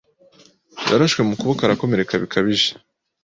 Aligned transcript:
Yarashwe 0.89 1.21
mu 1.27 1.33
kuboko 1.39 1.61
arakomereka 1.63 2.13
bikabije.) 2.23 2.69